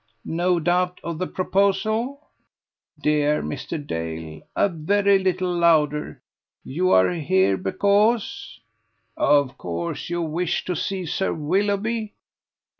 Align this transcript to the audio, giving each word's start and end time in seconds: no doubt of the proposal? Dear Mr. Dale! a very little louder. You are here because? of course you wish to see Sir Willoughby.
no 0.25 0.59
doubt 0.59 0.99
of 1.03 1.19
the 1.19 1.27
proposal? 1.27 2.19
Dear 3.03 3.43
Mr. 3.43 3.77
Dale! 3.85 4.41
a 4.55 4.67
very 4.67 5.19
little 5.19 5.53
louder. 5.55 6.23
You 6.63 6.89
are 6.89 7.11
here 7.13 7.55
because? 7.55 8.59
of 9.15 9.59
course 9.59 10.09
you 10.09 10.23
wish 10.23 10.65
to 10.65 10.75
see 10.75 11.05
Sir 11.05 11.35
Willoughby. 11.35 12.15